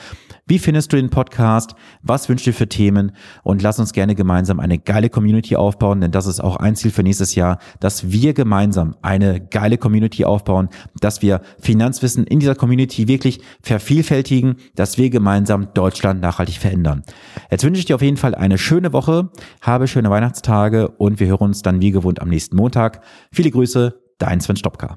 Wie 0.48 0.58
findest 0.58 0.90
du 0.94 0.96
den 0.96 1.10
Podcast? 1.10 1.74
Was 2.00 2.26
wünschst 2.30 2.46
du 2.46 2.54
für 2.54 2.70
Themen? 2.70 3.12
Und 3.42 3.60
lass 3.60 3.78
uns 3.78 3.92
gerne 3.92 4.14
gemeinsam 4.14 4.60
eine 4.60 4.78
geile 4.78 5.10
Community 5.10 5.56
aufbauen, 5.56 6.00
denn 6.00 6.10
das 6.10 6.26
ist 6.26 6.40
auch 6.40 6.56
ein 6.56 6.74
Ziel 6.74 6.90
für 6.90 7.02
nächstes 7.02 7.34
Jahr, 7.34 7.58
dass 7.80 8.10
wir 8.10 8.32
gemeinsam 8.32 8.96
eine 9.02 9.40
geile 9.40 9.76
Community 9.76 10.24
aufbauen, 10.24 10.70
dass 11.00 11.20
wir 11.20 11.42
Finanzwissen 11.60 12.24
in 12.24 12.40
dieser 12.40 12.54
Community 12.54 13.08
wirklich 13.08 13.42
vervielfältigen, 13.62 14.56
dass 14.74 14.96
wir 14.96 15.10
gemeinsam 15.10 15.74
Deutschland 15.74 16.22
nachhaltig 16.22 16.56
verändern. 16.56 17.02
Jetzt 17.50 17.64
wünsche 17.64 17.80
ich 17.80 17.84
dir 17.84 17.96
auf 17.96 18.02
jeden 18.02 18.16
Fall 18.16 18.34
eine 18.34 18.56
schöne 18.56 18.94
Woche, 18.94 19.28
habe 19.60 19.86
schöne 19.86 20.08
Weihnachtstage 20.08 20.88
und 20.88 21.20
wir 21.20 21.26
hören 21.26 21.48
uns 21.48 21.60
dann 21.60 21.82
wie 21.82 21.90
gewohnt 21.90 22.22
am 22.22 22.30
nächsten 22.30 22.56
Montag. 22.56 23.02
Viele 23.32 23.50
Grüße, 23.50 24.00
dein 24.16 24.40
Sven 24.40 24.56
Stopka. 24.56 24.96